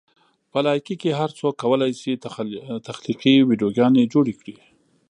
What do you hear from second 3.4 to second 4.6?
ویډیوګانې جوړې کړي.